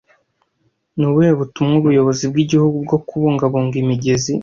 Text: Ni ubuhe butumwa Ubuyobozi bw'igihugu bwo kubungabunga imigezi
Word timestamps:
Ni 0.97 1.05
ubuhe 1.09 1.31
butumwa 1.39 1.75
Ubuyobozi 1.77 2.23
bw'igihugu 2.31 2.75
bwo 2.85 2.97
kubungabunga 3.07 3.75
imigezi 3.83 4.33